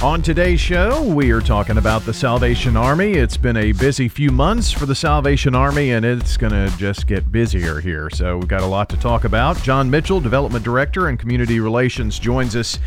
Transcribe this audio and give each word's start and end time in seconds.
On 0.00 0.22
today's 0.22 0.60
show, 0.60 1.02
we 1.02 1.32
are 1.32 1.40
talking 1.40 1.76
about 1.76 2.02
the 2.02 2.14
Salvation 2.14 2.76
Army. 2.76 3.14
It's 3.14 3.36
been 3.36 3.56
a 3.56 3.72
busy 3.72 4.06
few 4.06 4.30
months 4.30 4.70
for 4.70 4.86
the 4.86 4.94
Salvation 4.94 5.56
Army, 5.56 5.90
and 5.90 6.06
it's 6.06 6.36
going 6.36 6.52
to 6.52 6.72
just 6.78 7.08
get 7.08 7.32
busier 7.32 7.80
here. 7.80 8.08
So, 8.08 8.38
we've 8.38 8.46
got 8.46 8.60
a 8.60 8.66
lot 8.66 8.88
to 8.90 8.96
talk 8.96 9.24
about. 9.24 9.60
John 9.64 9.90
Mitchell, 9.90 10.20
Development 10.20 10.64
Director 10.64 11.08
and 11.08 11.18
Community 11.18 11.58
Relations, 11.58 12.20
joins 12.20 12.54
us 12.54 12.78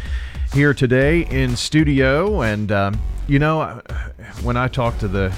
here 0.54 0.74
today 0.74 1.26
in 1.26 1.58
studio. 1.58 2.44
And, 2.44 2.72
um, 2.72 3.02
you 3.28 3.40
know, 3.40 3.82
when 4.42 4.56
I 4.56 4.70
talk 4.70 4.98
to 5.00 5.10
the 5.10 5.36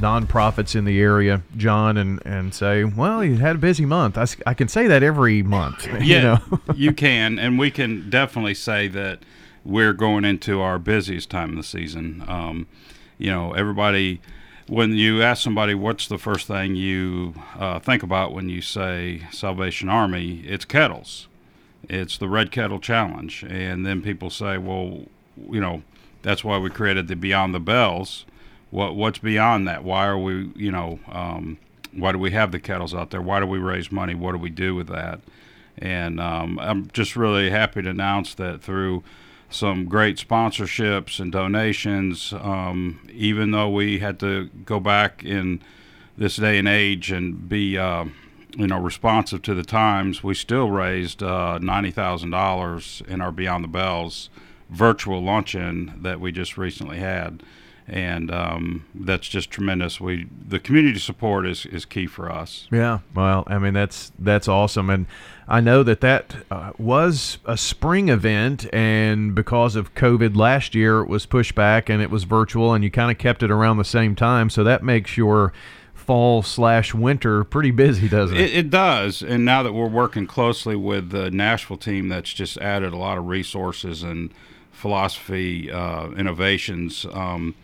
nonprofits 0.00 0.74
in 0.74 0.84
the 0.84 1.00
area, 1.00 1.40
John, 1.56 1.98
and, 1.98 2.20
and 2.26 2.52
say, 2.52 2.82
well, 2.82 3.22
you 3.22 3.36
had 3.36 3.54
a 3.54 3.60
busy 3.60 3.86
month. 3.86 4.18
I, 4.18 4.26
I 4.44 4.54
can 4.54 4.66
say 4.66 4.88
that 4.88 5.04
every 5.04 5.44
month. 5.44 5.86
Yeah, 5.92 6.00
you, 6.00 6.20
know? 6.22 6.60
you 6.74 6.92
can. 6.92 7.38
And 7.38 7.60
we 7.60 7.70
can 7.70 8.10
definitely 8.10 8.54
say 8.54 8.88
that 8.88 9.20
we're 9.64 9.92
going 9.92 10.24
into 10.24 10.60
our 10.60 10.78
busiest 10.78 11.30
time 11.30 11.50
of 11.50 11.56
the 11.56 11.62
season. 11.62 12.24
Um, 12.26 12.66
you 13.18 13.30
know, 13.30 13.52
everybody, 13.52 14.20
when 14.66 14.92
you 14.92 15.22
ask 15.22 15.42
somebody 15.42 15.74
what's 15.74 16.08
the 16.08 16.18
first 16.18 16.46
thing 16.46 16.74
you 16.76 17.34
uh, 17.58 17.78
think 17.78 18.02
about 18.02 18.32
when 18.32 18.48
you 18.48 18.60
say 18.60 19.22
Salvation 19.30 19.88
Army, 19.88 20.42
it's 20.46 20.64
kettles. 20.64 21.28
It's 21.88 22.18
the 22.18 22.28
Red 22.28 22.50
Kettle 22.50 22.80
Challenge. 22.80 23.44
And 23.48 23.84
then 23.86 24.02
people 24.02 24.30
say, 24.30 24.58
well, 24.58 25.02
you 25.36 25.60
know, 25.60 25.82
that's 26.22 26.44
why 26.44 26.58
we 26.58 26.70
created 26.70 27.08
the 27.08 27.16
Beyond 27.16 27.54
the 27.54 27.60
Bells. 27.60 28.24
What 28.70 28.94
What's 28.94 29.18
beyond 29.18 29.68
that? 29.68 29.84
Why 29.84 30.06
are 30.06 30.18
we, 30.18 30.50
you 30.56 30.70
know, 30.70 30.98
um, 31.10 31.58
why 31.92 32.12
do 32.12 32.18
we 32.18 32.30
have 32.30 32.52
the 32.52 32.60
kettles 32.60 32.94
out 32.94 33.10
there? 33.10 33.20
Why 33.20 33.40
do 33.40 33.46
we 33.46 33.58
raise 33.58 33.92
money? 33.92 34.14
What 34.14 34.32
do 34.32 34.38
we 34.38 34.50
do 34.50 34.74
with 34.74 34.88
that? 34.88 35.20
And 35.78 36.20
um, 36.20 36.58
I'm 36.58 36.88
just 36.92 37.16
really 37.16 37.50
happy 37.50 37.82
to 37.82 37.90
announce 37.90 38.34
that 38.34 38.62
through 38.62 39.02
some 39.52 39.86
great 39.86 40.16
sponsorships 40.16 41.20
and 41.20 41.30
donations. 41.30 42.32
Um, 42.32 43.06
even 43.12 43.50
though 43.50 43.70
we 43.70 43.98
had 43.98 44.18
to 44.20 44.48
go 44.64 44.80
back 44.80 45.24
in 45.24 45.62
this 46.16 46.36
day 46.36 46.58
and 46.58 46.68
age 46.68 47.10
and 47.10 47.48
be, 47.48 47.78
uh, 47.78 48.06
you 48.56 48.66
know, 48.66 48.78
responsive 48.80 49.42
to 49.42 49.54
the 49.54 49.64
times, 49.64 50.22
we 50.22 50.34
still 50.34 50.70
raised 50.70 51.22
uh, 51.22 51.58
ninety 51.58 51.90
thousand 51.90 52.30
dollars 52.30 53.02
in 53.08 53.20
our 53.20 53.32
Beyond 53.32 53.64
the 53.64 53.68
Bells 53.68 54.30
virtual 54.68 55.22
luncheon 55.22 55.92
that 56.00 56.20
we 56.20 56.32
just 56.32 56.56
recently 56.56 56.98
had. 56.98 57.42
And 57.88 58.30
um, 58.30 58.86
that's 58.94 59.28
just 59.28 59.50
tremendous. 59.50 60.00
We 60.00 60.28
the 60.48 60.60
community 60.60 60.98
support 61.00 61.46
is, 61.46 61.66
is 61.66 61.84
key 61.84 62.06
for 62.06 62.30
us. 62.30 62.68
Yeah, 62.70 63.00
well, 63.14 63.44
I 63.48 63.58
mean 63.58 63.74
that's 63.74 64.12
that's 64.18 64.46
awesome, 64.46 64.88
and 64.88 65.06
I 65.48 65.60
know 65.60 65.82
that 65.82 66.00
that 66.00 66.36
uh, 66.50 66.72
was 66.78 67.38
a 67.44 67.56
spring 67.56 68.08
event, 68.08 68.72
and 68.72 69.34
because 69.34 69.76
of 69.76 69.94
COVID 69.94 70.36
last 70.36 70.74
year, 70.74 71.00
it 71.00 71.08
was 71.08 71.26
pushed 71.26 71.54
back 71.54 71.88
and 71.90 72.00
it 72.00 72.10
was 72.10 72.24
virtual, 72.24 72.72
and 72.72 72.84
you 72.84 72.90
kind 72.90 73.10
of 73.10 73.18
kept 73.18 73.42
it 73.42 73.50
around 73.50 73.78
the 73.78 73.84
same 73.84 74.14
time. 74.14 74.48
So 74.48 74.64
that 74.64 74.82
makes 74.82 75.16
your 75.16 75.52
fall 75.94 76.42
slash 76.42 76.94
winter 76.94 77.44
pretty 77.44 77.70
busy, 77.70 78.08
doesn't 78.08 78.36
it? 78.36 78.50
it? 78.50 78.54
It 78.54 78.70
does. 78.70 79.22
And 79.22 79.44
now 79.44 79.62
that 79.62 79.72
we're 79.72 79.88
working 79.88 80.26
closely 80.26 80.76
with 80.76 81.10
the 81.10 81.30
Nashville 81.30 81.76
team, 81.76 82.08
that's 82.08 82.32
just 82.32 82.58
added 82.58 82.92
a 82.92 82.96
lot 82.96 83.18
of 83.18 83.26
resources 83.26 84.02
and 84.02 84.32
philosophy 84.70 85.70
uh, 85.70 86.10
innovations. 86.12 87.06
Um, 87.12 87.54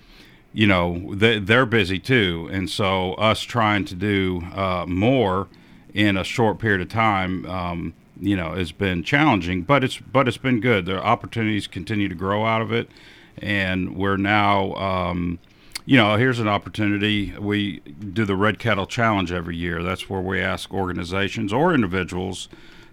you 0.53 0.67
know, 0.67 1.15
they, 1.15 1.39
they're 1.39 1.67
busy 1.67 1.99
too, 1.99 2.49
and 2.51 2.69
so 2.71 3.15
us 3.15 3.41
trying 3.41 3.85
to 3.87 3.95
do 3.95 4.43
uh, 4.55 4.85
more 4.87 5.49
in 5.95 6.17
a 6.17 6.25
short 6.25 6.59
period 6.59 6.81
of 6.81 6.89
time, 6.89 7.45
um, 7.47 7.95
you 8.21 8.37
know, 8.37 8.55
has 8.55 8.73
been 8.73 9.03
challenging. 9.03 9.63
But 9.63 9.85
it's 9.85 9.99
but 9.99 10.27
it's 10.29 10.39
been 10.39 10.61
good. 10.61 10.87
The 10.87 11.03
opportunities 11.03 11.67
continue 11.67 12.09
to 12.09 12.15
grow 12.15 12.47
out 12.47 12.63
of 12.63 12.73
it, 12.73 12.91
and 13.37 13.97
we're 13.97 14.17
now. 14.17 14.75
Um, 14.75 15.39
you 15.85 15.97
know, 15.97 16.17
here's 16.17 16.39
an 16.39 16.49
opportunity. 16.49 17.33
We 17.39 17.81
do 17.81 18.27
the 18.27 18.37
Red 18.37 18.59
Kettle 18.59 18.85
Challenge 18.85 19.33
every 19.33 19.57
year. 19.57 19.83
That's 19.83 20.11
where 20.11 20.21
we 20.21 20.39
ask 20.39 20.75
organizations 20.75 21.51
or 21.51 21.73
individuals 21.73 22.51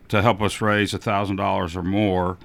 to 0.08 0.22
help 0.22 0.42
us 0.42 0.62
raise 0.62 0.94
$1,000 0.94 1.76
or 1.76 1.84
more. 1.84 2.38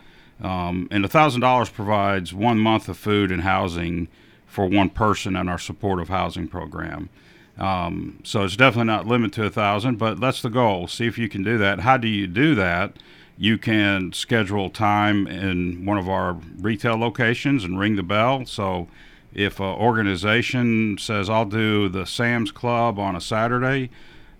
Um, 0.42 0.88
and 0.90 1.04
$1,000 1.04 1.72
provides 1.72 2.34
one 2.34 2.58
month 2.58 2.88
of 2.88 2.96
food 2.96 3.30
and 3.30 3.42
housing 3.42 4.08
for 4.50 4.66
one 4.66 4.90
person 4.90 5.36
in 5.36 5.48
our 5.48 5.58
supportive 5.58 6.08
housing 6.08 6.48
program. 6.48 7.08
Um, 7.56 8.18
so 8.24 8.42
it's 8.42 8.56
definitely 8.56 8.88
not 8.88 9.06
limited 9.06 9.34
to 9.34 9.44
a 9.44 9.50
thousand, 9.50 9.96
but 9.96 10.20
that's 10.20 10.42
the 10.42 10.50
goal. 10.50 10.88
See 10.88 11.06
if 11.06 11.16
you 11.18 11.28
can 11.28 11.44
do 11.44 11.56
that. 11.58 11.80
How 11.80 11.96
do 11.96 12.08
you 12.08 12.26
do 12.26 12.56
that? 12.56 12.96
You 13.38 13.58
can 13.58 14.12
schedule 14.12 14.68
time 14.68 15.26
in 15.26 15.86
one 15.86 15.98
of 15.98 16.08
our 16.08 16.34
retail 16.58 16.96
locations 16.96 17.64
and 17.64 17.78
ring 17.78 17.94
the 17.94 18.02
bell. 18.02 18.44
So 18.44 18.88
if 19.32 19.60
an 19.60 19.66
organization 19.66 20.98
says, 20.98 21.30
I'll 21.30 21.44
do 21.44 21.88
the 21.88 22.04
Sam's 22.04 22.50
Club 22.50 22.98
on 22.98 23.14
a 23.14 23.20
Saturday, 23.20 23.90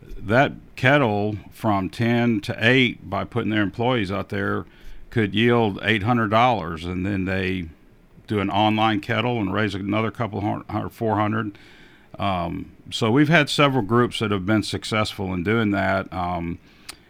that 0.02 0.52
kettle 0.74 1.36
from 1.52 1.88
10 1.88 2.40
to 2.42 2.56
8 2.58 3.08
by 3.08 3.24
putting 3.24 3.50
their 3.50 3.62
employees 3.62 4.10
out 4.10 4.30
there 4.30 4.66
could 5.10 5.34
yield 5.34 5.80
$800 5.80 6.84
and 6.84 7.06
then 7.06 7.26
they 7.26 7.68
do 8.30 8.40
an 8.40 8.50
online 8.50 9.00
kettle 9.00 9.40
and 9.40 9.52
raise 9.52 9.74
another 9.74 10.10
couple 10.10 10.40
hundred, 10.40 10.90
400 10.90 11.58
um, 12.18 12.72
so 12.90 13.10
we've 13.10 13.28
had 13.28 13.48
several 13.48 13.82
groups 13.82 14.18
that 14.18 14.30
have 14.30 14.46
been 14.46 14.62
successful 14.62 15.32
in 15.32 15.42
doing 15.42 15.70
that 15.70 16.12
um, 16.12 16.58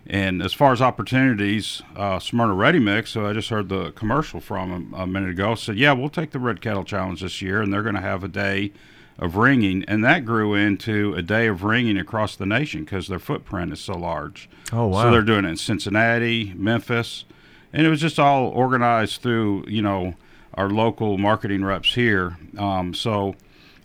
and 0.07 0.43
as 0.43 0.53
far 0.53 0.73
as 0.73 0.83
opportunities, 0.83 1.83
uh, 1.95 2.19
Smyrna 2.19 2.55
Ready 2.55 2.81
Mix, 2.81 3.15
who 3.15 3.25
I 3.25 3.33
just 3.33 3.49
heard 3.49 3.69
the 3.69 3.93
commercial 3.93 4.41
from 4.41 4.93
a, 4.93 5.03
a, 5.03 5.07
minute 5.07 5.31
ago, 5.31 5.55
said, 5.55 5.79
"Yeah, 5.79 5.93
we'll 5.93 6.09
take 6.09 6.33
the 6.33 6.41
Red 6.41 6.61
Kettle 6.61 6.83
Challenge 6.83 7.21
this 7.21 7.41
year, 7.41 7.63
and 7.63 7.73
they're 7.73 7.85
going 7.85 7.95
to 7.95 8.01
have 8.01 8.25
a 8.25 8.29
day 8.29 8.73
of 9.21 9.37
ringing." 9.37 9.85
And 9.85 10.05
that 10.05 10.25
grew 10.25 10.55
into 10.55 11.15
a 11.15 11.23
day 11.23 11.47
of 11.47 11.63
ringing 11.63 11.97
across 11.97 12.35
the 12.35 12.45
nation 12.45 12.85
because 12.85 13.07
their 13.07 13.21
footprint 13.21 13.73
is 13.73 13.81
so 13.81 13.97
large. 13.97 14.51
Oh 14.73 14.89
wow! 14.89 15.05
So 15.05 15.11
they're 15.13 15.23
doing 15.23 15.45
it 15.45 15.51
in 15.51 15.57
Cincinnati, 15.57 16.55
Memphis, 16.57 17.25
and 17.73 17.87
it 17.87 17.91
was 17.91 18.01
just 18.01 18.19
all 18.19 18.49
organized 18.49 19.23
through 19.23 19.65
you 19.69 19.81
know 19.83 20.15
our 20.61 20.69
local 20.69 21.17
marketing 21.17 21.65
reps 21.65 21.95
here. 21.95 22.37
Um, 22.59 22.93
so 22.93 23.35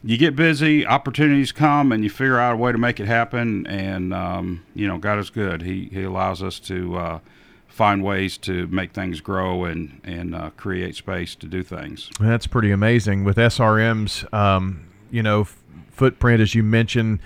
you 0.03 0.17
get 0.17 0.35
busy, 0.35 0.85
opportunities 0.85 1.53
come, 1.53 1.93
and 1.93 2.03
you 2.03 2.09
figure 2.09 2.37
out 2.37 2.53
a 2.53 2.57
way 2.57 2.73
to 2.73 2.77
make 2.77 2.99
it 2.99 3.07
happen. 3.07 3.65
And 3.65 4.13
um, 4.13 4.63
you 4.75 4.85
know, 4.85 4.97
God 4.97 5.17
is 5.17 5.29
good. 5.29 5.61
He 5.61 5.85
He 5.85 6.03
allows 6.03 6.43
us 6.43 6.59
to 6.61 6.97
uh, 6.97 7.19
find 7.67 8.03
ways 8.03 8.37
to 8.39 8.67
make 8.67 8.91
things 8.91 9.21
grow 9.21 9.63
and 9.63 10.01
and 10.03 10.35
uh, 10.35 10.49
create 10.57 10.95
space 10.95 11.33
to 11.35 11.47
do 11.47 11.63
things. 11.63 12.09
That's 12.19 12.45
pretty 12.45 12.71
amazing 12.71 13.23
with 13.23 13.37
SRM's, 13.37 14.25
um, 14.33 14.85
you 15.09 15.23
know, 15.23 15.41
f- 15.41 15.57
footprint 15.91 16.41
as 16.41 16.53
you 16.53 16.61
mentioned. 16.63 17.19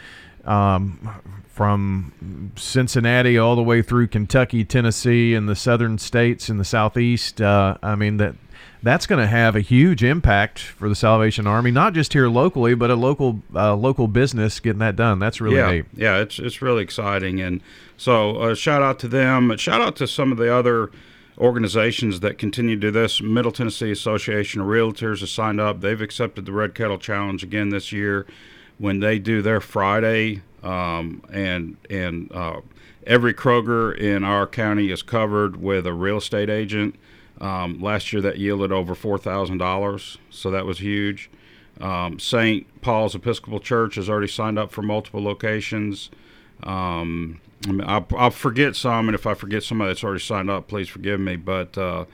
Um, 0.46 1.22
from 1.60 2.54
Cincinnati 2.56 3.38
all 3.38 3.58
the 3.58 3.62
way 3.62 3.82
through 3.82 4.08
Kentucky, 4.08 4.64
Tennessee, 4.64 5.36
and 5.36 5.50
the 5.50 5.58
southern 5.58 5.98
states 5.98 6.50
in 6.50 6.58
the 6.58 6.64
southeast. 6.64 7.42
Uh, 7.42 7.76
I 7.84 7.96
mean 7.96 8.16
that 8.16 8.36
that's 8.82 9.06
going 9.06 9.20
to 9.20 9.28
have 9.28 9.58
a 9.58 9.60
huge 9.60 10.02
impact 10.02 10.60
for 10.60 10.88
the 10.88 10.96
Salvation 10.96 11.46
Army, 11.48 11.70
not 11.70 11.94
just 11.94 12.14
here 12.14 12.30
locally, 12.30 12.76
but 12.76 12.90
a 12.90 12.96
local 12.96 13.42
uh, 13.54 13.76
local 13.76 14.08
business 14.08 14.62
getting 14.62 14.80
that 14.80 14.96
done. 14.96 15.20
That's 15.20 15.42
really 15.42 15.58
yeah, 15.58 15.72
neat. 15.72 15.86
Yeah, 15.94 16.20
it's 16.20 16.40
it's 16.40 16.62
really 16.62 16.82
exciting, 16.82 17.42
and 17.42 17.62
so 17.98 18.38
uh, 18.38 18.56
shout 18.56 18.82
out 18.82 18.98
to 19.00 19.10
them. 19.10 19.58
Shout 19.58 19.82
out 19.82 19.98
to 19.98 20.08
some 20.08 20.32
of 20.32 20.38
the 20.38 20.54
other 20.54 20.92
organizations 21.38 22.22
that 22.22 22.38
continue 22.38 22.76
to 22.76 22.82
do 22.82 22.92
this. 22.92 23.22
Middle 23.22 23.52
Tennessee 23.52 23.92
Association 23.92 24.62
of 24.62 24.68
Realtors 24.68 25.20
has 25.20 25.32
signed 25.32 25.60
up. 25.60 25.82
They've 25.82 26.00
accepted 26.00 26.46
the 26.46 26.54
Red 26.54 26.74
Kettle 26.74 27.00
Challenge 27.00 27.44
again 27.44 27.68
this 27.68 27.92
year 27.92 28.26
when 28.80 29.00
they 29.00 29.20
do 29.20 29.44
their 29.44 29.62
Friday, 29.62 30.42
um, 30.64 31.22
and 31.32 31.78
and 31.90 32.32
uh, 32.32 32.62
every 33.06 33.34
Kroger 33.34 33.96
in 33.96 34.24
our 34.24 34.48
county 34.48 34.90
is 34.90 35.04
covered 35.04 35.62
with 35.62 35.86
a 35.86 35.94
real 35.94 36.18
estate 36.18 36.50
agent 36.50 36.96
um, 37.40 37.80
last 37.80 38.12
year, 38.12 38.22
that 38.22 38.40
yielded 38.40 38.72
over 38.72 38.96
four 38.96 39.20
thousand 39.20 39.60
dollars, 39.60 40.18
so 40.32 40.50
that 40.50 40.66
was 40.66 40.80
huge. 40.80 41.30
Um, 41.80 42.20
St. 42.20 42.66
Paul's 42.82 43.16
Episcopal 43.16 43.60
Church 43.60 43.96
has 43.96 44.10
already 44.10 44.28
signed 44.28 44.60
up 44.60 44.72
for 44.72 44.82
multiple 44.82 45.24
locations. 45.24 46.10
Um, 46.64 47.40
I 47.66 47.72
mean, 47.72 47.88
I'll, 47.88 48.06
I'll, 48.18 48.32
forget 48.32 48.76
some, 48.76 49.08
and 49.08 49.16
if 49.16 49.26
I 49.26 49.34
forget 49.34 49.64
somebody 49.64 49.92
that's 49.92 50.04
already 50.04 50.20
signed 50.20 50.50
up, 50.50 50.68
please 50.68 50.90
forgive 50.90 51.22
me. 51.22 51.38
But 51.38 51.78
uh, 51.78 52.06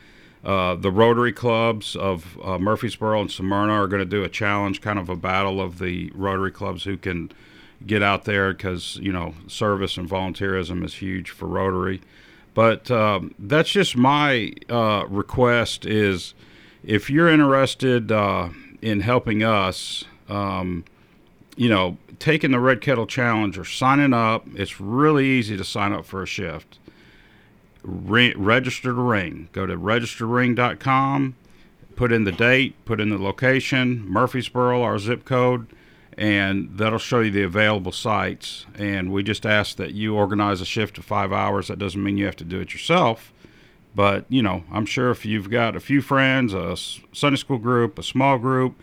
uh, 0.45 0.75
the 0.75 0.91
Rotary 0.91 1.33
clubs 1.33 1.95
of 1.95 2.37
uh, 2.43 2.59
Murfreesboro 2.59 3.21
and 3.21 3.31
Smyrna 3.31 3.73
are 3.73 3.87
going 3.87 4.01
to 4.01 4.05
do 4.05 4.23
a 4.23 4.29
challenge, 4.29 4.79
kind 4.79 4.99
of 4.99 5.09
a 5.09 5.15
battle 5.15 5.59
of 5.59 5.79
the 5.79 6.11
Rotary 6.13 6.51
clubs 6.51 6.83
who 6.83 6.97
can 6.97 7.31
get 7.85 8.01
out 8.01 8.25
there 8.25 8.53
because 8.53 8.97
you 8.97 9.11
know 9.11 9.33
service 9.47 9.97
and 9.97 10.09
volunteerism 10.09 10.83
is 10.83 10.95
huge 10.95 11.31
for 11.31 11.47
Rotary. 11.47 12.01
But 12.53 12.89
um, 12.89 13.33
that's 13.37 13.69
just 13.69 13.97
my 13.97 14.53
uh, 14.69 15.05
request 15.09 15.85
is 15.85 16.33
if 16.83 17.09
you're 17.09 17.27
interested 17.27 18.11
uh, 18.11 18.49
in 18.81 19.01
helping 19.01 19.43
us, 19.43 20.05
um, 20.29 20.85
you 21.57 21.67
know, 21.67 21.97
taking 22.19 22.51
the 22.51 22.59
Red 22.59 22.81
Kettle 22.81 23.07
Challenge 23.07 23.57
or 23.57 23.65
signing 23.65 24.13
up, 24.13 24.45
it's 24.53 24.79
really 24.79 25.25
easy 25.25 25.57
to 25.57 25.63
sign 25.63 25.91
up 25.91 26.05
for 26.05 26.21
a 26.23 26.27
shift. 26.27 26.79
Re- 27.85 28.33
register 28.35 28.93
to 28.93 29.01
ring. 29.01 29.49
Go 29.51 29.67
to 29.67 29.77
registertoring.com, 29.77 31.35
put 31.95 32.11
in 32.11 32.23
the 32.23 32.31
date, 32.31 32.73
put 32.85 32.99
in 32.99 33.09
the 33.09 33.17
location, 33.17 34.03
Murfreesboro, 34.09 34.81
our 34.81 34.97
zip 34.97 35.23
code, 35.23 35.67
and 36.17 36.77
that'll 36.77 36.97
show 36.97 37.19
you 37.19 37.29
the 37.29 37.43
available 37.43 37.91
sites. 37.91 38.65
And 38.75 39.11
we 39.11 39.21
just 39.21 39.45
ask 39.45 39.77
that 39.77 39.93
you 39.93 40.15
organize 40.15 40.61
a 40.61 40.65
shift 40.65 40.97
of 40.97 41.05
five 41.05 41.31
hours. 41.31 41.67
That 41.67 41.77
doesn't 41.77 42.01
mean 42.03 42.17
you 42.17 42.25
have 42.25 42.35
to 42.37 42.43
do 42.43 42.59
it 42.59 42.73
yourself. 42.73 43.31
But, 43.93 44.25
you 44.29 44.41
know, 44.41 44.63
I'm 44.71 44.85
sure 44.85 45.11
if 45.11 45.25
you've 45.25 45.49
got 45.49 45.75
a 45.75 45.79
few 45.79 46.01
friends, 46.01 46.53
a 46.53 46.75
Sunday 47.13 47.37
school 47.37 47.59
group, 47.59 47.97
a 47.99 48.03
small 48.03 48.37
group, 48.37 48.75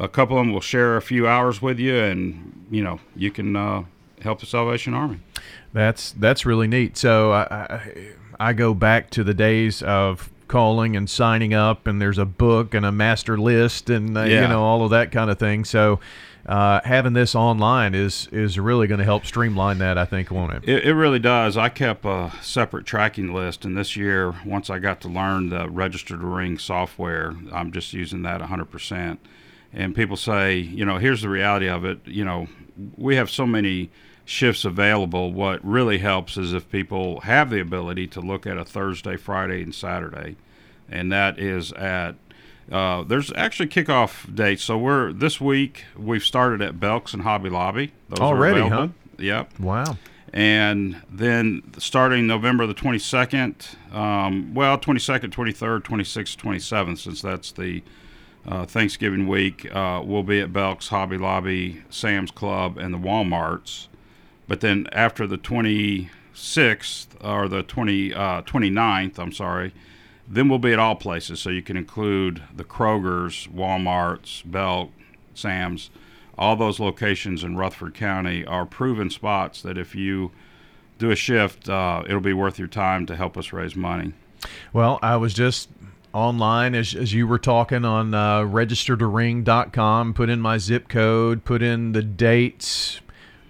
a 0.00 0.08
couple 0.08 0.38
of 0.38 0.44
them 0.46 0.52
will 0.52 0.60
share 0.60 0.96
a 0.96 1.02
few 1.02 1.28
hours 1.28 1.62
with 1.62 1.78
you, 1.78 1.96
and, 1.96 2.66
you 2.70 2.82
know, 2.82 2.98
you 3.14 3.30
can 3.30 3.54
uh, 3.54 3.84
help 4.20 4.40
the 4.40 4.46
Salvation 4.46 4.94
Army. 4.94 5.20
That's 5.72 6.12
that's 6.12 6.46
really 6.46 6.66
neat. 6.66 6.96
So 6.96 7.32
I, 7.32 7.42
I, 7.42 8.12
I 8.40 8.52
go 8.52 8.74
back 8.74 9.10
to 9.10 9.24
the 9.24 9.34
days 9.34 9.82
of 9.82 10.30
calling 10.46 10.96
and 10.96 11.08
signing 11.10 11.52
up, 11.52 11.86
and 11.86 12.00
there's 12.00 12.18
a 12.18 12.24
book 12.24 12.72
and 12.74 12.86
a 12.86 12.92
master 12.92 13.36
list, 13.38 13.90
and 13.90 14.16
uh, 14.16 14.22
Yeah. 14.22 14.42
you 14.42 14.48
know 14.48 14.62
all 14.62 14.82
of 14.84 14.90
that 14.90 15.12
kind 15.12 15.30
of 15.30 15.38
thing. 15.38 15.64
So 15.64 16.00
uh, 16.46 16.80
having 16.84 17.12
this 17.12 17.34
online 17.34 17.94
is 17.94 18.28
is 18.32 18.58
really 18.58 18.86
going 18.86 18.98
to 19.00 19.04
help 19.04 19.26
streamline 19.26 19.78
that, 19.78 19.98
I 19.98 20.06
think, 20.06 20.30
won't 20.30 20.54
it? 20.54 20.68
It, 20.68 20.84
it 20.86 20.94
really 20.94 21.18
does. 21.18 21.56
I 21.58 21.68
kept 21.68 22.04
a 22.06 22.32
separate 22.40 22.86
tracking 22.86 23.34
list, 23.34 23.64
and 23.66 23.76
this 23.76 23.96
year, 23.96 24.34
once 24.46 24.70
I 24.70 24.78
got 24.78 25.00
to 25.02 25.08
learn 25.08 25.50
the 25.50 25.68
registered 25.68 26.22
Ring 26.22 26.56
software, 26.58 27.34
I'm 27.52 27.70
just 27.72 27.92
using 27.92 28.22
that 28.22 28.40
100%. 28.40 29.18
And 29.74 29.94
people 29.94 30.16
say, 30.16 30.56
you 30.56 30.86
know, 30.86 30.96
here's 30.96 31.20
the 31.20 31.28
reality 31.28 31.68
of 31.68 31.84
it. 31.84 31.98
You 32.06 32.24
know, 32.24 32.48
we 32.96 33.16
have 33.16 33.28
so 33.28 33.44
many 33.46 33.90
shifts 34.28 34.64
available. 34.64 35.32
What 35.32 35.64
really 35.64 35.98
helps 35.98 36.36
is 36.36 36.52
if 36.52 36.70
people 36.70 37.20
have 37.20 37.48
the 37.48 37.60
ability 37.60 38.06
to 38.08 38.20
look 38.20 38.46
at 38.46 38.58
a 38.58 38.64
Thursday, 38.64 39.16
Friday, 39.16 39.62
and 39.62 39.74
Saturday, 39.74 40.36
and 40.88 41.10
that 41.10 41.38
is 41.38 41.72
at 41.72 42.14
uh, 42.70 43.02
there's 43.04 43.32
actually 43.32 43.68
kickoff 43.68 44.32
dates. 44.32 44.62
So 44.62 44.76
we're 44.76 45.12
this 45.12 45.40
week 45.40 45.84
we've 45.96 46.22
started 46.22 46.60
at 46.60 46.78
Belks 46.78 47.14
and 47.14 47.22
Hobby 47.22 47.48
Lobby. 47.48 47.92
Those 48.10 48.20
are 48.20 48.24
Already, 48.24 48.68
huh? 48.68 48.88
Yep. 49.16 49.58
Wow. 49.58 49.96
And 50.34 51.00
then 51.10 51.62
starting 51.78 52.26
November 52.26 52.66
the 52.66 52.74
22nd, 52.74 53.94
um, 53.94 54.52
well, 54.52 54.76
22nd, 54.76 55.30
23rd, 55.30 55.80
26th, 55.80 56.36
27th, 56.36 56.98
since 56.98 57.22
that's 57.22 57.50
the 57.52 57.82
uh, 58.46 58.66
Thanksgiving 58.66 59.26
week, 59.26 59.74
uh, 59.74 60.02
we'll 60.04 60.22
be 60.22 60.40
at 60.40 60.52
Belk's, 60.52 60.88
Hobby 60.88 61.16
Lobby, 61.16 61.82
Sam's 61.88 62.30
Club, 62.30 62.76
and 62.76 62.92
the 62.92 62.98
Walmarts. 62.98 63.88
But 64.48 64.60
then 64.60 64.86
after 64.92 65.26
the 65.26 65.38
26th, 65.38 67.06
or 67.20 67.48
the 67.48 67.62
20, 67.62 68.14
uh, 68.14 68.42
29th, 68.42 69.18
I'm 69.18 69.32
sorry, 69.32 69.72
then 70.26 70.48
we'll 70.48 70.58
be 70.58 70.72
at 70.72 70.78
all 70.78 70.96
places. 70.96 71.40
So 71.40 71.50
you 71.50 71.62
can 71.62 71.76
include 71.76 72.42
the 72.54 72.64
Kroger's, 72.64 73.46
Walmart's, 73.46 74.42
Belk, 74.42 74.90
Sam's. 75.34 75.90
All 76.36 76.56
those 76.56 76.80
locations 76.80 77.44
in 77.44 77.56
Rutherford 77.56 77.94
County 77.94 78.44
are 78.44 78.64
proven 78.64 79.10
spots 79.10 79.60
that 79.62 79.76
if 79.76 79.94
you 79.94 80.30
do 80.98 81.10
a 81.10 81.16
shift, 81.16 81.68
uh, 81.68 82.02
it'll 82.06 82.20
be 82.20 82.32
worth 82.32 82.58
your 82.58 82.68
time 82.68 83.06
to 83.06 83.16
help 83.16 83.36
us 83.36 83.52
raise 83.52 83.76
money. 83.76 84.12
Well, 84.72 84.98
I 85.02 85.16
was 85.16 85.34
just 85.34 85.68
online 86.12 86.74
as, 86.74 86.94
as 86.94 87.12
you 87.12 87.26
were 87.26 87.38
talking 87.38 87.84
on 87.84 88.14
uh, 88.14 88.40
registertoring.com, 88.40 90.14
put 90.14 90.30
in 90.30 90.40
my 90.40 90.58
zip 90.58 90.88
code, 90.88 91.44
put 91.44 91.62
in 91.62 91.92
the 91.92 92.02
dates, 92.02 93.00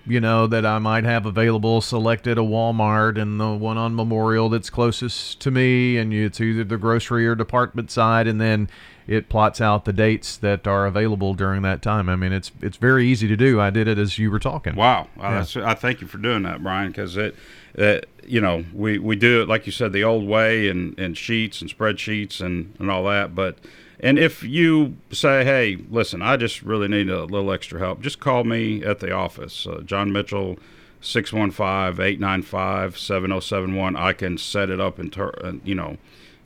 you 0.08 0.20
know, 0.20 0.46
that 0.46 0.64
I 0.64 0.78
might 0.78 1.05
have 1.05 1.26
available, 1.26 1.81
selected 1.81 2.38
a 2.38 2.43
Walmart 2.43 3.20
and 3.20 3.38
the 3.38 3.50
one 3.50 3.76
on 3.76 3.94
Memorial 3.94 4.49
that's 4.49 4.70
closest 4.70 5.40
to 5.40 5.50
me, 5.50 5.96
and 5.96 6.12
it's 6.12 6.40
either 6.40 6.64
the 6.64 6.78
grocery 6.78 7.26
or 7.26 7.34
department 7.34 7.90
side, 7.90 8.26
and 8.26 8.40
then 8.40 8.69
it 9.06 9.28
plots 9.28 9.60
out 9.60 9.84
the 9.87 9.93
dates 9.93 10.37
that 10.37 10.66
are 10.66 10.87
available 10.87 11.32
during 11.34 11.62
that 11.62 11.81
time. 11.81 12.08
I 12.08 12.16
mean, 12.16 12.32
it's 12.32 12.52
it's 12.60 12.76
very 12.76 13.06
easy 13.06 13.26
to 13.28 13.37
do. 13.37 13.60
I 13.60 13.70
did 13.70 13.88
it 13.88 13.99
as 13.99 14.19
you 14.19 14.31
were 14.31 14.38
talking. 14.38 14.76
Wow, 14.76 15.08
Uh, 15.19 15.38
that's, 15.38 15.56
I 15.56 15.75
thank 15.75 16.00
you 16.00 16.06
for 16.06 16.19
doing 16.19 16.43
that, 16.43 16.62
Brian, 16.62 16.88
because 16.88 17.16
it, 17.16 17.34
it, 17.75 18.08
you 18.26 18.40
know, 18.40 18.64
we, 18.75 18.99
we 18.99 19.16
do 19.16 19.40
it 19.43 19.49
like 19.49 19.64
you 19.64 19.72
said 19.72 19.93
the 19.93 20.05
old 20.05 20.26
way 20.26 20.69
and, 20.69 20.99
and 20.99 21.16
sheets 21.16 21.62
and 21.62 21.70
spreadsheets 21.75 22.40
and, 22.40 22.75
and 22.78 22.90
all 22.90 23.05
that. 23.05 23.34
But 23.34 23.56
and 24.00 24.19
if 24.19 24.43
you 24.43 24.97
say, 25.11 25.45
hey, 25.45 25.77
listen, 25.91 26.23
I 26.23 26.37
just 26.37 26.62
really 26.62 26.89
need 26.89 27.09
a 27.09 27.25
little 27.25 27.53
extra 27.53 27.79
help, 27.79 28.00
just 28.00 28.21
call 28.21 28.45
me 28.45 28.85
at 28.85 29.00
the 29.00 29.12
office, 29.12 29.67
uh, 29.67 29.81
John 29.85 30.12
Mitchell. 30.12 30.59
615-895-7071 31.00 33.97
I 33.97 34.12
can 34.12 34.37
set 34.37 34.69
it 34.69 34.81
up 34.81 34.99
inter- 34.99 35.33
uh, 35.45 35.53
you 35.62 35.77
know 35.77 35.97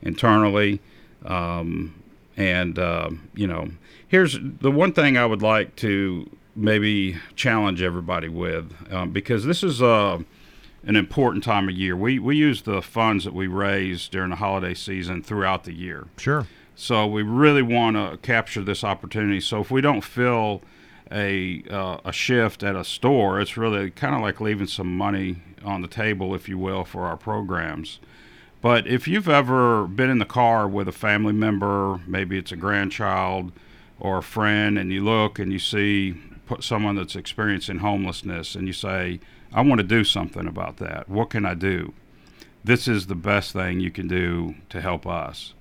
internally 0.03 0.79
um, 1.25 2.03
and 2.35 2.79
uh, 2.79 3.09
you 3.35 3.47
know, 3.47 3.69
here's 4.07 4.37
the 4.41 4.71
one 4.71 4.93
thing 4.93 5.17
I 5.17 5.25
would 5.25 5.41
like 5.41 5.75
to 5.77 6.29
maybe 6.55 7.17
challenge 7.35 7.81
everybody 7.81 8.29
with, 8.29 8.73
um, 8.91 9.11
because 9.11 9.45
this 9.45 9.63
is 9.63 9.81
uh, 9.81 10.19
an 10.83 10.95
important 10.95 11.43
time 11.43 11.69
of 11.69 11.75
year. 11.75 11.95
We 11.95 12.19
we 12.19 12.35
use 12.35 12.63
the 12.63 12.81
funds 12.81 13.23
that 13.25 13.33
we 13.33 13.47
raise 13.47 14.07
during 14.07 14.31
the 14.31 14.37
holiday 14.37 14.73
season 14.73 15.21
throughout 15.21 15.63
the 15.63 15.73
year. 15.73 16.07
Sure. 16.17 16.47
So 16.75 17.05
we 17.05 17.21
really 17.21 17.61
want 17.61 17.95
to 17.95 18.17
capture 18.17 18.61
this 18.61 18.83
opportunity. 18.83 19.39
So 19.39 19.61
if 19.61 19.69
we 19.69 19.81
don't 19.81 20.03
fill 20.03 20.61
a 21.11 21.63
uh, 21.69 21.97
a 22.03 22.11
shift 22.11 22.63
at 22.63 22.75
a 22.75 22.83
store, 22.83 23.39
it's 23.39 23.57
really 23.57 23.91
kind 23.91 24.15
of 24.15 24.21
like 24.21 24.41
leaving 24.41 24.67
some 24.67 24.95
money 24.97 25.37
on 25.63 25.81
the 25.81 25.87
table, 25.87 26.33
if 26.33 26.49
you 26.49 26.57
will, 26.57 26.83
for 26.83 27.03
our 27.03 27.17
programs. 27.17 27.99
But 28.61 28.87
if 28.87 29.07
you've 29.07 29.29
ever 29.29 29.85
been 29.87 30.09
in 30.09 30.19
the 30.19 30.25
car 30.25 30.67
with 30.67 30.87
a 30.87 30.93
family 30.93 31.33
member, 31.33 31.99
maybe 32.07 32.37
it's 32.37 32.51
a 32.51 32.55
grandchild 32.55 33.51
or 33.99 34.19
a 34.19 34.23
friend, 34.23 34.79
and 34.79 34.91
you 34.91 35.03
look 35.03 35.37
and 35.37 35.51
you 35.51 35.59
see 35.59 36.15
someone 36.59 36.95
that's 36.95 37.15
experiencing 37.15 37.79
homelessness, 37.79 38.55
and 38.55 38.65
you 38.67 38.73
say, 38.73 39.19
"I 39.53 39.61
want 39.61 39.79
to 39.79 39.87
do 39.87 40.03
something 40.03 40.47
about 40.47 40.77
that. 40.77 41.07
What 41.07 41.29
can 41.29 41.45
I 41.45 41.53
do?" 41.53 41.93
This 42.63 42.87
is 42.87 43.07
the 43.07 43.15
best 43.15 43.51
thing 43.51 43.79
you 43.79 43.91
can 43.91 44.07
do 44.07 44.55
to 44.69 44.81
help 44.81 45.05
us 45.05 45.53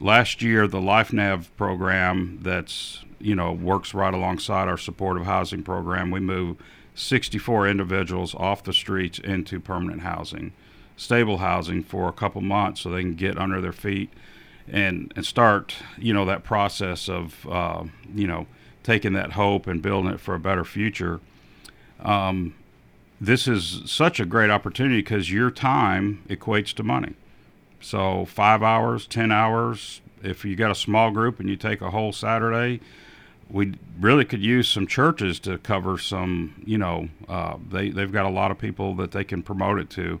last 0.00 0.42
year 0.42 0.66
the 0.66 0.80
LifeNav 0.80 1.46
program 1.56 2.38
that's 2.42 3.04
you 3.18 3.34
know 3.34 3.52
works 3.52 3.94
right 3.94 4.14
alongside 4.14 4.68
our 4.68 4.78
supportive 4.78 5.24
housing 5.24 5.62
program 5.62 6.10
we 6.10 6.20
moved 6.20 6.60
64 6.94 7.68
individuals 7.68 8.34
off 8.34 8.64
the 8.64 8.72
streets 8.72 9.18
into 9.18 9.60
permanent 9.60 10.02
housing 10.02 10.52
stable 10.96 11.38
housing 11.38 11.82
for 11.82 12.08
a 12.08 12.12
couple 12.12 12.40
months 12.40 12.80
so 12.80 12.90
they 12.90 13.02
can 13.02 13.14
get 13.14 13.38
under 13.38 13.60
their 13.60 13.72
feet 13.72 14.10
and 14.68 15.12
and 15.16 15.24
start 15.24 15.76
you 15.98 16.12
know 16.12 16.24
that 16.24 16.44
process 16.44 17.08
of 17.08 17.46
uh, 17.50 17.84
you 18.14 18.26
know 18.26 18.46
taking 18.82 19.12
that 19.12 19.32
hope 19.32 19.66
and 19.66 19.82
building 19.82 20.12
it 20.12 20.20
for 20.20 20.34
a 20.34 20.38
better 20.38 20.64
future. 20.64 21.20
Um, 22.00 22.54
this 23.20 23.46
is 23.46 23.82
such 23.84 24.18
a 24.18 24.24
great 24.24 24.50
opportunity 24.50 25.00
because 25.00 25.30
your 25.30 25.50
time 25.50 26.22
equates 26.28 26.72
to 26.74 26.82
money 26.82 27.14
so 27.80 28.24
five 28.24 28.62
hours, 28.62 29.06
ten 29.06 29.32
hours. 29.32 30.00
If 30.22 30.44
you 30.44 30.54
got 30.56 30.70
a 30.70 30.74
small 30.74 31.10
group 31.10 31.40
and 31.40 31.48
you 31.48 31.56
take 31.56 31.80
a 31.80 31.90
whole 31.90 32.12
Saturday, 32.12 32.80
we 33.48 33.74
really 33.98 34.24
could 34.24 34.42
use 34.42 34.68
some 34.68 34.86
churches 34.86 35.40
to 35.40 35.58
cover 35.58 35.98
some. 35.98 36.62
You 36.64 36.78
know, 36.78 37.08
uh, 37.28 37.56
they 37.70 37.90
they've 37.90 38.12
got 38.12 38.26
a 38.26 38.30
lot 38.30 38.50
of 38.50 38.58
people 38.58 38.94
that 38.96 39.12
they 39.12 39.24
can 39.24 39.42
promote 39.42 39.78
it 39.78 39.90
to. 39.90 40.20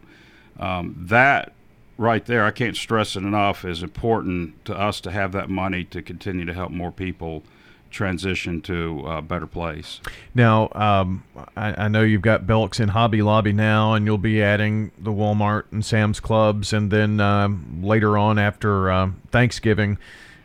Um, 0.58 0.96
that 0.98 1.52
right 1.98 2.24
there, 2.24 2.44
I 2.44 2.50
can't 2.50 2.76
stress 2.76 3.14
it 3.16 3.22
enough. 3.22 3.64
Is 3.64 3.82
important 3.82 4.64
to 4.64 4.76
us 4.76 5.00
to 5.02 5.10
have 5.10 5.32
that 5.32 5.50
money 5.50 5.84
to 5.84 6.02
continue 6.02 6.44
to 6.46 6.54
help 6.54 6.70
more 6.70 6.90
people 6.90 7.42
transition 7.90 8.60
to 8.62 9.04
a 9.06 9.22
better 9.22 9.46
place. 9.46 10.00
Now, 10.34 10.68
um, 10.72 11.24
I, 11.56 11.84
I 11.84 11.88
know 11.88 12.02
you've 12.02 12.22
got 12.22 12.46
Belks 12.46 12.80
and 12.80 12.90
Hobby 12.90 13.22
Lobby 13.22 13.52
now, 13.52 13.94
and 13.94 14.06
you'll 14.06 14.18
be 14.18 14.42
adding 14.42 14.92
the 14.98 15.10
Walmart 15.10 15.64
and 15.72 15.84
Sam's 15.84 16.20
Clubs, 16.20 16.72
and 16.72 16.90
then 16.90 17.20
um, 17.20 17.80
later 17.82 18.16
on 18.16 18.38
after 18.38 18.90
um 18.90 19.20
Thanksgiving, 19.30 19.98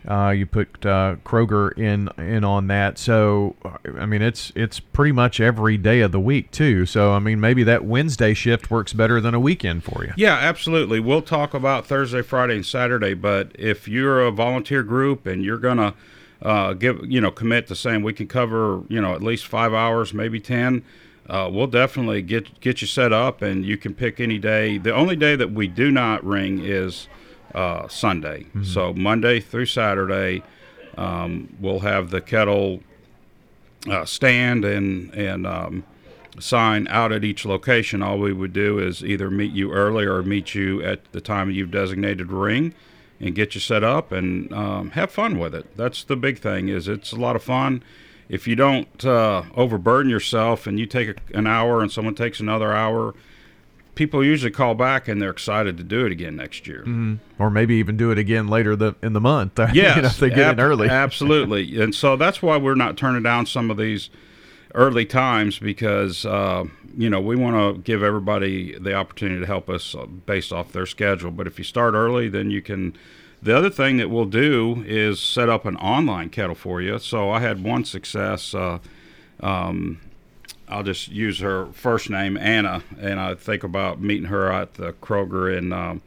uh, 0.08 0.30
you 0.30 0.46
put 0.46 0.86
uh, 0.86 1.16
Kroger 1.26 1.76
in 1.78 2.10
in 2.24 2.44
on 2.44 2.68
that. 2.68 2.98
So, 2.98 3.56
I 3.98 4.06
mean, 4.06 4.22
it's 4.22 4.52
it's 4.56 4.80
pretty 4.80 5.12
much 5.12 5.40
every 5.40 5.78
day 5.78 6.02
of 6.02 6.12
the 6.12 6.20
week 6.20 6.52
too. 6.52 6.86
So, 6.86 7.14
I 7.14 7.20
mean, 7.20 7.40
maybe 7.40 7.64
that 7.64 7.86
Wednesday 7.86 8.34
shift 8.34 8.70
works 8.70 8.94
better 8.94 9.20
than 9.20 9.34
a 9.34 9.40
weekend 9.40 9.84
for 9.84 10.04
you. 10.06 10.14
Yeah, 10.16 10.36
absolutely. 10.36 11.00
We'll 11.00 11.24
talk 11.24 11.54
about 11.54 11.88
Thursday, 11.88 12.22
Friday, 12.22 12.56
and 12.56 12.66
Saturday. 12.66 13.16
But 13.16 13.52
if 13.58 13.88
you're 13.88 14.22
a 14.22 14.32
volunteer 14.32 14.84
group 14.84 15.26
and 15.26 15.44
you're 15.44 15.58
gonna 15.58 15.96
uh, 16.42 16.74
give, 16.74 17.00
you 17.10 17.22
know, 17.22 17.32
commit 17.32 17.68
to 17.68 17.76
saying 17.76 18.04
we 18.04 18.14
can 18.14 18.28
cover, 18.28 18.84
you 18.90 19.02
know, 19.02 19.14
at 19.14 19.22
least 19.22 19.46
five 19.46 19.74
hours, 19.74 20.14
maybe 20.14 20.40
ten, 20.40 20.84
uh, 21.30 21.50
we'll 21.52 21.68
definitely 21.68 22.22
get 22.22 22.60
get 22.60 22.82
you 22.82 22.88
set 22.88 23.12
up, 23.12 23.42
and 23.42 23.66
you 23.66 23.78
can 23.78 23.94
pick 23.94 24.20
any 24.20 24.38
day. 24.38 24.78
The 24.78 24.94
only 24.94 25.16
day 25.16 25.36
that 25.36 25.52
we 25.52 25.68
do 25.68 25.92
not 25.92 26.24
ring 26.24 26.60
is 26.64 27.08
uh, 27.56 27.88
Sunday. 27.88 28.46
So 28.64 28.94
Monday 28.94 29.40
through 29.40 29.66
Saturday, 29.66 30.44
um, 30.98 31.56
we'll 31.60 31.80
have 31.80 32.12
the 32.12 32.22
kettle 32.22 32.82
uh, 33.90 34.06
stand 34.06 34.66
and 34.66 35.12
and 35.16 35.48
um, 35.48 35.84
sign 36.40 36.88
out 36.90 37.12
at 37.12 37.24
each 37.24 37.46
location. 37.46 38.04
All 38.04 38.20
we 38.20 38.34
would 38.34 38.54
do 38.54 38.78
is 38.78 39.04
either 39.04 39.32
meet 39.32 39.54
you 39.54 39.72
early 39.72 40.06
or 40.06 40.22
meet 40.22 40.54
you 40.54 40.84
at 40.84 41.12
the 41.12 41.22
time 41.22 41.50
you've 41.50 41.72
designated 41.72 42.32
ring, 42.32 42.74
and 43.20 43.34
get 43.36 43.56
you 43.56 43.62
set 43.62 43.84
up 43.84 44.12
and 44.12 44.52
um, 44.54 44.92
have 44.92 45.12
fun 45.12 45.40
with 45.40 45.56
it. 45.56 45.76
That's 45.78 46.04
the 46.04 46.16
big 46.16 46.40
thing. 46.40 46.68
Is 46.70 46.88
it's 46.88 47.12
a 47.12 47.16
lot 47.18 47.36
of 47.36 47.44
fun. 47.44 47.84
If 48.28 48.48
you 48.48 48.56
don't 48.56 49.06
uh, 49.06 49.44
overburden 49.56 50.10
yourself 50.10 50.66
and 50.68 50.80
you 50.80 50.86
take 50.86 51.10
a, 51.10 51.38
an 51.38 51.46
hour 51.48 51.82
and 51.82 51.92
someone 51.92 52.16
takes 52.16 52.40
another 52.40 52.74
hour, 52.74 53.14
people 53.94 54.24
usually 54.24 54.52
call 54.52 54.74
back 54.76 55.08
and 55.08 55.22
they're 55.22 55.30
excited 55.30 55.78
to 55.78 55.84
do 55.84 56.06
it 56.06 56.12
again 56.12 56.36
next 56.36 56.68
year. 56.68 56.84
or 57.40 57.50
maybe 57.50 57.76
even 57.76 57.98
do 57.98 58.12
it 58.12 58.18
again 58.18 58.48
later 58.48 58.76
the, 58.76 58.96
in 59.02 59.14
the 59.14 59.22
month. 59.22 59.60
Yes, 59.74 59.76
you 59.96 60.02
know, 60.02 60.08
if 60.08 60.18
they 60.20 60.30
get 60.30 60.40
ab- 60.40 60.60
in 60.60 60.60
early. 60.66 60.90
absolutely. 61.06 61.80
And 61.80 61.94
so 61.94 62.16
that's 62.16 62.42
why 62.42 62.58
we're 62.58 62.76
not 62.76 62.98
turning 62.98 63.24
down 63.24 63.46
some 63.46 63.70
of 63.72 63.78
these 63.78 64.10
early 64.76 65.06
times 65.06 65.58
because 65.58 66.26
uh, 66.26 66.66
you 66.96 67.10
know 67.10 67.20
we 67.20 67.36
want 67.36 67.56
to 67.56 67.82
give 67.82 68.04
everybody 68.04 68.78
the 68.78 68.94
opportunity 68.94 69.40
to 69.40 69.48
help 69.48 69.70
us 69.70 69.96
uh, 69.96 70.06
based 70.06 70.54
off 70.54 70.72
their 70.72 70.86
schedule. 70.86 71.32
But 71.32 71.48
if 71.48 71.58
you 71.58 71.64
start 71.64 71.96
early, 71.96 72.30
then 72.30 72.52
you 72.52 72.62
can. 72.62 72.96
The 73.42 73.56
other 73.56 73.70
thing 73.70 73.98
that 73.98 74.10
we'll 74.10 74.26
do 74.26 74.84
is 74.88 75.20
set 75.20 75.50
up 75.50 75.66
an 75.66 75.76
online 75.78 76.30
kettle 76.30 76.56
for 76.56 76.82
you. 76.82 76.98
So 76.98 77.30
I 77.30 77.42
had 77.42 77.64
one 77.64 77.86
success. 77.86 78.56
Uh, 78.56 78.80
um, 79.40 80.00
I'll 80.68 80.84
just 80.84 81.10
use 81.10 81.40
her 81.40 81.68
first 81.68 82.10
name, 82.10 82.38
Anna, 82.38 82.82
and 83.00 83.20
I 83.20 83.36
think 83.36 83.64
about 83.64 84.02
meeting 84.02 84.30
her 84.30 84.52
at 84.52 84.76
the 84.76 84.94
Kroger 84.94 85.56
in 85.56 85.72
um, 85.74 86.02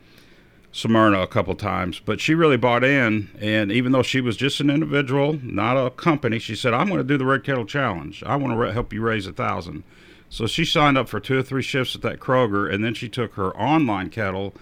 Smyrna 0.79 1.21
a 1.21 1.27
couple 1.27 1.55
times. 1.57 1.99
But 1.99 2.21
she 2.21 2.35
really 2.35 2.57
bought 2.57 2.85
in, 2.85 3.31
and 3.41 3.73
even 3.73 3.93
though 3.93 4.03
she 4.03 4.21
was 4.21 4.37
just 4.37 4.61
an 4.61 4.71
individual, 4.71 5.39
not 5.43 5.77
a 5.77 5.91
company, 5.91 6.39
she 6.39 6.55
said, 6.55 6.73
"I'm 6.73 6.87
going 6.87 6.99
to 6.99 7.05
do 7.05 7.19
the 7.19 7.27
Red 7.27 7.43
Kettle 7.43 7.67
Challenge. 7.67 8.23
I 8.25 8.37
want 8.37 8.53
to 8.53 8.57
ra- 8.57 8.71
help 8.71 8.93
you 8.93 9.03
raise 9.03 9.27
a 9.27 9.33
thousand. 9.33 9.83
So 10.31 10.47
she 10.47 10.65
signed 10.65 10.97
up 10.97 11.09
for 11.09 11.21
two 11.21 11.39
or 11.39 11.43
three 11.43 11.63
shifts 11.63 11.97
at 11.97 12.03
that 12.03 12.21
Kroger, 12.21 12.73
and 12.73 12.85
then 12.85 12.95
she 12.95 13.09
took 13.09 13.35
her 13.35 13.57
online 13.57 14.11
kettle, 14.11 14.55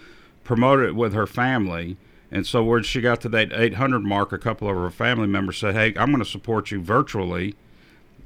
promoted 0.43 0.89
it 0.89 0.95
with 0.95 1.13
her 1.13 1.27
family. 1.27 1.97
And 2.31 2.47
so 2.47 2.63
when 2.65 2.83
she 2.83 3.01
got 3.01 3.21
to 3.23 3.29
that 3.31 3.53
800 3.53 4.01
mark, 4.01 4.33
a 4.33 4.39
couple 4.39 4.69
of 4.69 4.77
her 4.77 4.91
family 4.91 5.27
members 5.27 5.59
said, 5.59 5.75
"Hey, 5.75 5.93
I'm 5.97 6.11
going 6.11 6.25
to 6.25 6.31
support 6.31 6.71
you 6.71 6.81
virtually." 6.81 7.55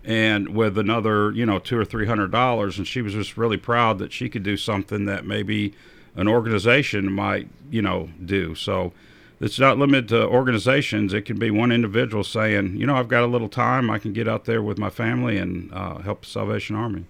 and 0.03 0.55
with 0.55 0.79
another 0.79 1.31
you 1.33 1.45
know 1.45 1.59
two 1.59 1.77
or 1.77 1.85
three 1.85 2.07
hundred 2.07 2.31
dollars 2.31 2.79
and 2.79 2.87
she 2.87 3.03
was 3.03 3.13
just 3.13 3.37
really 3.37 3.59
proud 3.59 3.99
that 3.99 4.11
she 4.11 4.31
could 4.31 4.43
do 4.43 4.57
something 4.57 5.05
that 5.05 5.27
maybe 5.27 5.75
an 6.17 6.29
organization 6.29 7.11
might 7.13 7.49
you 7.71 7.83
know 7.83 8.09
do 8.25 8.55
so 8.55 8.93
it's 9.41 9.59
not 9.59 9.79
limited 9.79 10.09
to 10.09 10.27
organizations 10.27 11.15
it 11.15 11.23
can 11.23 11.39
be 11.39 11.51
one 11.51 11.73
individual 11.73 12.25
saying 12.25 12.77
you 12.77 12.87
know 12.87 12.97
i've 12.97 13.09
got 13.09 13.23
a 13.23 13.27
little 13.27 13.49
time 13.49 13.91
i 13.91 13.99
can 13.99 14.13
get 14.13 14.29
out 14.29 14.45
there 14.45 14.63
with 14.63 14.79
my 14.79 14.91
family 14.91 15.37
and 15.37 15.73
uh, 15.73 15.99
help 15.99 16.23
the 16.23 16.27
salvation 16.27 16.77
army 16.77 17.05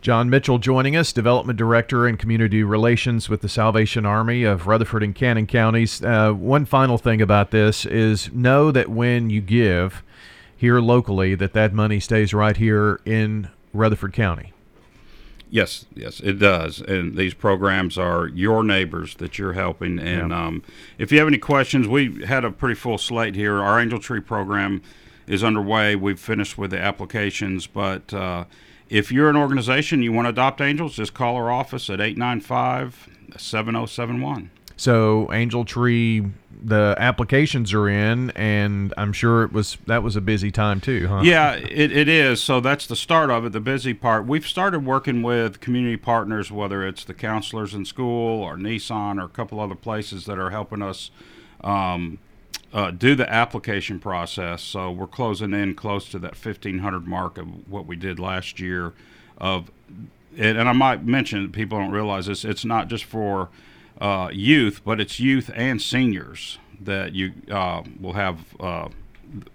John 0.00 0.30
Mitchell 0.30 0.58
joining 0.58 0.96
us, 0.96 1.12
Development 1.12 1.58
Director 1.58 2.06
and 2.06 2.18
Community 2.18 2.62
Relations 2.62 3.28
with 3.28 3.42
the 3.42 3.48
Salvation 3.48 4.06
Army 4.06 4.44
of 4.44 4.66
Rutherford 4.66 5.02
and 5.02 5.14
Cannon 5.14 5.46
counties. 5.46 6.02
Uh, 6.02 6.32
one 6.32 6.64
final 6.64 6.98
thing 6.98 7.20
about 7.20 7.50
this 7.50 7.84
is 7.84 8.32
know 8.32 8.72
that 8.72 8.88
when 8.88 9.30
you 9.30 9.40
give 9.40 10.02
here 10.56 10.80
locally, 10.80 11.34
that 11.34 11.52
that 11.52 11.72
money 11.72 12.00
stays 12.00 12.34
right 12.34 12.56
here 12.56 13.00
in 13.04 13.48
Rutherford 13.72 14.12
County. 14.12 14.52
Yes, 15.52 15.84
yes, 15.94 16.20
it 16.20 16.38
does. 16.38 16.80
And 16.80 17.16
these 17.16 17.34
programs 17.34 17.98
are 17.98 18.28
your 18.28 18.62
neighbors 18.62 19.16
that 19.16 19.36
you're 19.36 19.54
helping. 19.54 19.98
And 19.98 20.30
Yeah. 20.30 20.46
um, 20.46 20.62
if 20.96 21.10
you 21.10 21.18
have 21.18 21.26
any 21.26 21.38
questions, 21.38 21.88
we 21.88 22.24
had 22.24 22.44
a 22.44 22.52
pretty 22.52 22.76
full 22.76 22.98
slate 22.98 23.34
here. 23.34 23.60
Our 23.60 23.80
Angel 23.80 23.98
Tree 23.98 24.20
program 24.20 24.80
is 25.26 25.42
underway. 25.42 25.96
We've 25.96 26.20
finished 26.20 26.56
with 26.56 26.70
the 26.70 26.78
applications. 26.80 27.66
But 27.66 28.14
uh, 28.14 28.44
if 28.88 29.10
you're 29.10 29.28
an 29.28 29.36
organization, 29.36 30.02
you 30.02 30.12
want 30.12 30.26
to 30.26 30.30
adopt 30.30 30.60
angels, 30.60 30.94
just 30.94 31.14
call 31.14 31.34
our 31.34 31.50
office 31.50 31.90
at 31.90 32.00
895 32.00 33.08
7071. 33.36 34.50
So 34.80 35.30
Angel 35.30 35.66
Tree, 35.66 36.24
the 36.64 36.94
applications 36.96 37.74
are 37.74 37.86
in, 37.86 38.30
and 38.30 38.94
I'm 38.96 39.12
sure 39.12 39.42
it 39.42 39.52
was 39.52 39.76
that 39.84 40.02
was 40.02 40.16
a 40.16 40.22
busy 40.22 40.50
time 40.50 40.80
too, 40.80 41.06
huh? 41.06 41.20
Yeah, 41.22 41.52
it, 41.52 41.92
it 41.92 42.08
is. 42.08 42.42
So 42.42 42.60
that's 42.60 42.86
the 42.86 42.96
start 42.96 43.28
of 43.28 43.44
it, 43.44 43.52
the 43.52 43.60
busy 43.60 43.92
part. 43.92 44.24
We've 44.24 44.46
started 44.46 44.86
working 44.86 45.22
with 45.22 45.60
community 45.60 45.98
partners, 45.98 46.50
whether 46.50 46.82
it's 46.86 47.04
the 47.04 47.12
counselors 47.12 47.74
in 47.74 47.84
school 47.84 48.42
or 48.42 48.56
Nissan 48.56 49.20
or 49.20 49.26
a 49.26 49.28
couple 49.28 49.60
other 49.60 49.74
places 49.74 50.24
that 50.24 50.38
are 50.38 50.48
helping 50.48 50.80
us 50.80 51.10
um, 51.62 52.18
uh, 52.72 52.90
do 52.90 53.14
the 53.14 53.30
application 53.30 53.98
process. 53.98 54.62
So 54.62 54.90
we're 54.90 55.08
closing 55.08 55.52
in 55.52 55.74
close 55.74 56.08
to 56.08 56.18
that 56.20 56.42
1,500 56.42 57.06
mark 57.06 57.36
of 57.36 57.68
what 57.70 57.84
we 57.84 57.96
did 57.96 58.18
last 58.18 58.58
year. 58.58 58.94
Of 59.36 59.70
and, 60.38 60.56
and 60.56 60.70
I 60.70 60.72
might 60.72 61.04
mention 61.04 61.52
people 61.52 61.76
don't 61.76 61.90
realize 61.90 62.24
this. 62.24 62.46
It's 62.46 62.64
not 62.64 62.88
just 62.88 63.04
for 63.04 63.50
uh, 64.00 64.30
youth, 64.32 64.80
but 64.84 65.00
it's 65.00 65.20
youth 65.20 65.50
and 65.54 65.80
seniors 65.80 66.58
that 66.80 67.14
you 67.14 67.32
uh, 67.50 67.82
will 68.00 68.14
have 68.14 68.38
uh, 68.58 68.88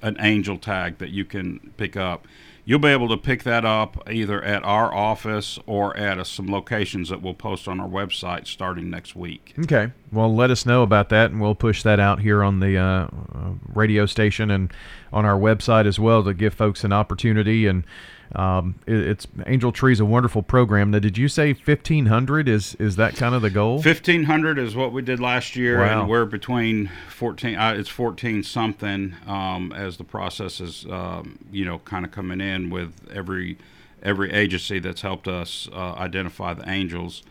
an 0.02 0.16
angel 0.20 0.58
tag 0.58 1.00
that 1.00 1.10
you 1.10 1.26
can 1.26 1.74
pick 1.78 1.98
up. 1.98 2.28
You'll 2.68 2.80
be 2.80 2.90
able 2.90 3.10
to 3.10 3.18
pick 3.18 3.44
that 3.44 3.64
up 3.64 4.10
either 4.10 4.44
at 4.44 4.64
our 4.64 4.92
office 4.92 5.60
or 5.68 5.96
at 5.96 6.18
uh, 6.18 6.24
some 6.24 6.52
locations 6.52 7.10
that 7.10 7.22
we'll 7.22 7.36
post 7.36 7.68
on 7.68 7.80
our 7.80 7.88
website 7.88 8.48
starting 8.48 8.90
next 8.90 9.16
week. 9.16 9.54
Okay. 9.60 9.92
Well, 10.12 10.34
let 10.34 10.50
us 10.50 10.66
know 10.66 10.82
about 10.82 11.10
that, 11.10 11.30
and 11.30 11.40
we'll 11.40 11.54
push 11.54 11.84
that 11.84 12.00
out 12.00 12.22
here 12.22 12.44
on 12.44 12.62
the 12.62 12.78
uh, 12.78 12.84
uh, 12.84 13.08
radio 13.74 14.08
station 14.08 14.50
and 14.50 14.74
on 15.14 15.26
our 15.26 15.38
website 15.38 15.86
as 15.86 16.00
well 16.00 16.24
to 16.24 16.34
give 16.34 16.56
folks 16.56 16.84
an 16.84 16.92
opportunity. 16.92 17.68
And 17.68 17.84
um, 18.34 18.76
it, 18.88 18.96
it's 18.96 19.28
Angel 19.46 19.72
Tree 19.72 19.92
is 19.94 20.00
a 20.00 20.06
wonderful 20.06 20.42
program. 20.42 20.92
Now, 20.92 21.00
did 21.00 21.18
you 21.18 21.28
say 21.28 21.54
fifteen 21.54 22.08
hundred? 22.08 22.48
Is 22.50 22.76
is 22.76 22.96
that 22.96 23.16
kind 23.16 23.36
of 23.36 23.42
the 23.42 23.50
goal? 23.50 23.82
Fifteen 23.82 24.24
hundred 24.24 24.58
is 24.58 24.76
what 24.76 24.92
we 24.92 25.02
did 25.02 25.20
last 25.20 25.56
year, 25.56 25.80
Wow. 25.80 26.02
and 26.02 26.10
we're 26.10 26.26
between 26.26 26.90
fourteen. 27.10 27.56
Uh, 27.56 27.76
it's 27.78 27.90
fourteen 27.90 28.42
something 28.44 29.16
um, 29.28 29.72
as 29.74 29.98
the 29.98 30.04
process 30.04 30.60
is, 30.60 30.86
um, 30.90 31.38
you 31.52 31.66
know, 31.66 31.80
kind 31.80 32.04
of 32.06 32.12
coming 32.12 32.42
in 32.42 32.70
with 32.70 32.94
every 33.14 33.58
every 34.02 34.32
agency 34.32 34.80
that's 34.80 35.02
helped 35.02 35.28
us 35.28 35.68
uh, 35.74 35.94
identify 35.94 36.54
the 36.54 36.68
angels. 36.70 37.24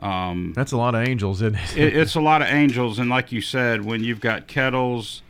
Um, 0.00 0.52
That's 0.54 0.70
a 0.72 0.76
lot 0.76 0.94
of 0.94 1.08
angels, 1.08 1.42
isn't 1.42 1.56
it? 1.56 1.76
it, 1.76 1.96
it's 1.96 2.14
a 2.14 2.20
lot 2.20 2.40
of 2.40 2.48
angels, 2.48 2.98
and 3.00 3.10
like 3.10 3.32
you 3.32 3.40
said, 3.40 3.84
when 3.84 4.04
you've 4.04 4.20
got 4.20 4.46
kettles 4.46 5.22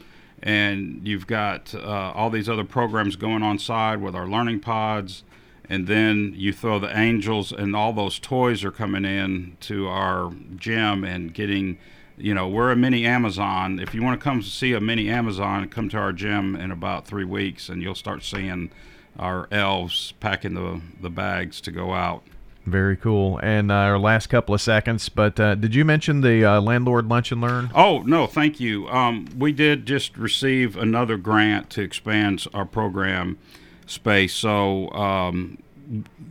and 0.43 1.01
you've 1.07 1.27
got 1.27 1.75
uh, 1.75 2.13
all 2.15 2.31
these 2.31 2.49
other 2.49 2.65
programs 2.65 3.17
going 3.17 3.43
on 3.43 3.59
side 3.59 4.01
with 4.01 4.15
our 4.15 4.27
learning 4.27 4.61
pods, 4.61 5.25
and 5.69 5.87
then 5.87 6.33
you 6.37 6.53
throw 6.53 6.79
the 6.79 6.97
angels 6.97 7.53
and 7.53 7.77
all 7.77 7.93
those 7.93 8.19
toys 8.19 8.65
are 8.65 8.71
coming 8.71 9.05
in 9.05 9.57
to 9.61 9.89
our 9.89 10.33
gym 10.57 11.05
and 11.05 11.35
getting. 11.35 11.79
You 12.21 12.35
know, 12.35 12.49
we're 12.49 12.73
a 12.73 12.77
mini 12.77 13.07
Amazon. 13.07 13.79
If 13.79 13.95
you 13.95 14.03
want 14.03 14.19
to 14.19 14.25
come 14.25 14.43
see 14.43 14.73
a 14.73 14.81
mini 14.81 15.09
Amazon, 15.09 15.69
come 15.69 15.89
to 15.91 15.99
our 15.99 16.13
gym 16.13 16.57
in 16.57 16.73
about 16.73 17.07
three 17.07 17.25
weeks, 17.25 17.69
and 17.69 17.81
you'll 17.81 17.95
start 17.95 18.25
seeing 18.25 18.73
our 19.19 19.47
elves 19.53 20.15
packing 20.19 20.55
the 20.55 20.81
the 21.01 21.11
bags 21.11 21.61
to 21.61 21.71
go 21.71 21.93
out. 21.95 22.25
Very 22.71 22.97
cool. 22.97 23.39
And 23.43 23.71
uh, 23.71 23.75
our 23.75 23.99
last 23.99 24.29
couple 24.29 24.55
of 24.55 24.61
seconds, 24.61 25.09
but 25.09 25.41
uh, 25.41 25.55
did 25.55 25.75
you 25.75 25.85
mention 25.85 26.21
the 26.21 26.45
uh, 26.45 26.61
landlord 26.61 27.09
lunch 27.09 27.33
and 27.33 27.41
learn? 27.41 27.71
Oh 27.75 28.01
no, 28.01 28.27
thank 28.27 28.61
you. 28.61 28.89
Um, 28.89 29.27
we 29.37 29.53
did 29.53 29.87
just 29.87 30.17
receive 30.17 30.77
another 30.77 31.17
grant 31.17 31.71
to 31.71 31.83
expand 31.83 32.47
our 32.53 32.65
program 32.65 33.39
space. 33.87 34.35
So 34.35 34.91
um, 34.93 35.59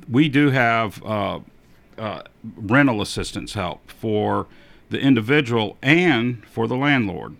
we 0.10 0.29
do 0.29 0.51
have 0.51 1.03
uh, 1.03 1.39
uh, 1.98 2.22
rental 2.56 3.01
assistance 3.01 3.53
help 3.53 3.89
for 3.89 4.48
the 4.89 5.00
individual 5.00 5.77
and 5.82 6.46
for 6.46 6.67
the 6.67 6.77
landlord. 6.77 7.36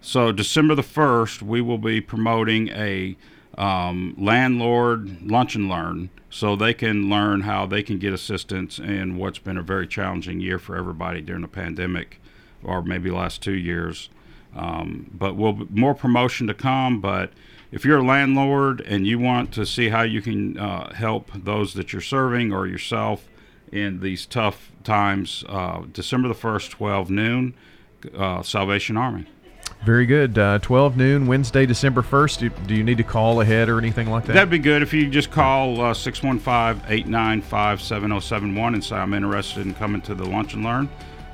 So 0.00 0.32
December 0.32 0.74
the 0.74 0.82
first, 0.82 1.42
we 1.42 1.60
will 1.60 1.78
be 1.78 2.00
promoting 2.00 2.68
a 2.68 3.16
um, 3.58 4.14
landlord 4.16 5.28
lunch 5.28 5.54
and 5.54 5.68
learn, 5.68 6.10
so 6.30 6.54
they 6.54 6.72
can 6.72 7.10
learn 7.10 7.42
how 7.42 7.66
they 7.66 7.82
can 7.82 7.98
get 7.98 8.12
assistance 8.12 8.78
in 8.78 9.16
what's 9.16 9.38
been 9.38 9.58
a 9.58 9.62
very 9.62 9.86
challenging 9.86 10.40
year 10.40 10.58
for 10.58 10.76
everybody 10.76 11.20
during 11.20 11.42
the 11.42 11.48
pandemic, 11.48 12.20
or 12.62 12.82
maybe 12.82 13.10
last 13.10 13.42
two 13.42 13.56
years. 13.56 14.08
Um, 14.54 15.10
but 15.12 15.36
we'll 15.36 15.66
more 15.70 15.94
promotion 15.94 16.46
to 16.46 16.54
come. 16.54 17.00
But 17.00 17.32
if 17.70 17.84
you're 17.84 17.98
a 17.98 18.04
landlord 18.04 18.80
and 18.80 19.06
you 19.06 19.18
want 19.18 19.52
to 19.54 19.66
see 19.66 19.88
how 19.88 20.02
you 20.02 20.22
can 20.22 20.56
uh, 20.56 20.94
help 20.94 21.30
those 21.34 21.74
that 21.74 21.92
you're 21.92 22.00
serving 22.00 22.52
or 22.52 22.66
yourself 22.66 23.28
in 23.70 24.00
these 24.00 24.24
tough 24.24 24.70
times, 24.84 25.44
uh, 25.48 25.82
December 25.92 26.28
the 26.28 26.34
first, 26.34 26.70
12 26.70 27.10
noon, 27.10 27.54
uh, 28.16 28.42
Salvation 28.42 28.96
Army. 28.96 29.26
Very 29.84 30.06
good. 30.06 30.38
Uh, 30.38 30.58
12 30.58 30.96
noon, 30.96 31.26
Wednesday, 31.26 31.64
December 31.64 32.02
1st. 32.02 32.38
Do, 32.38 32.50
do 32.66 32.74
you 32.74 32.84
need 32.84 32.98
to 32.98 33.04
call 33.04 33.40
ahead 33.40 33.68
or 33.68 33.78
anything 33.78 34.10
like 34.10 34.26
that? 34.26 34.34
That'd 34.34 34.50
be 34.50 34.58
good 34.58 34.82
if 34.82 34.92
you 34.92 35.08
just 35.08 35.30
call 35.30 35.80
uh, 35.80 35.94
615 35.94 36.90
895 36.90 37.80
7071 37.80 38.74
and 38.74 38.84
say, 38.84 38.96
I'm 38.96 39.14
interested 39.14 39.66
in 39.66 39.74
coming 39.74 40.00
to 40.02 40.14
the 40.14 40.24
lunch 40.24 40.54
and 40.54 40.64
learn. 40.64 40.88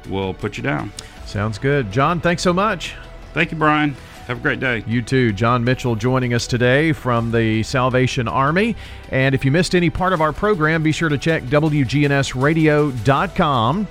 We'll 0.09 0.35
put 0.35 0.57
you 0.57 0.63
down. 0.63 0.93
Sounds 1.27 1.59
good. 1.59 1.91
John, 1.91 2.21
thanks 2.21 2.43
so 2.43 2.53
much. 2.53 2.95
Thank 3.33 3.51
you, 3.51 3.57
Brian. 3.57 3.97
Have 4.27 4.39
a 4.39 4.41
great 4.41 4.61
day. 4.61 4.85
You 4.87 5.03
too. 5.03 5.33
John 5.33 5.65
Mitchell 5.65 5.97
joining 5.97 6.33
us 6.33 6.47
today 6.47 6.93
from 6.93 7.31
the 7.31 7.63
Salvation 7.63 8.27
Army. 8.29 8.75
And 9.11 9.35
if 9.35 9.45
you 9.45 9.51
missed 9.51 9.75
any 9.75 9.91
part 9.91 10.15
of 10.15 10.23
our 10.23 10.33
program, 10.33 10.83
be 10.83 10.93
sure 10.93 11.09
to 11.09 11.19
check 11.19 11.43
WGNSradio.com 11.45 13.89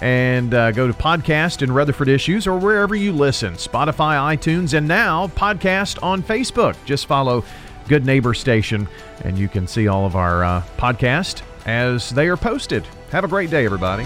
and 0.00 0.52
uh, 0.52 0.72
go 0.72 0.86
to 0.86 0.92
podcast 0.92 1.62
and 1.62 1.74
Rutherford 1.74 2.08
Issues 2.08 2.46
or 2.46 2.58
wherever 2.58 2.94
you 2.94 3.12
listen 3.12 3.54
Spotify, 3.54 4.36
iTunes, 4.36 4.74
and 4.76 4.86
now 4.86 5.28
podcast 5.28 6.02
on 6.02 6.22
Facebook. 6.22 6.76
Just 6.84 7.06
follow 7.06 7.44
Good 7.88 8.04
Neighbor 8.04 8.34
Station 8.34 8.88
and 9.22 9.38
you 9.38 9.48
can 9.48 9.66
see 9.66 9.88
all 9.88 10.06
of 10.06 10.16
our 10.16 10.44
uh, 10.44 10.62
podcast 10.76 11.42
as 11.64 12.10
they 12.10 12.28
are 12.28 12.36
posted. 12.36 12.86
Have 13.10 13.24
a 13.24 13.28
great 13.28 13.50
day, 13.50 13.64
everybody. 13.64 14.04